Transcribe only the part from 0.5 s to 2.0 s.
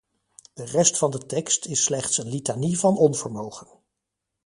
De rest van de tekst is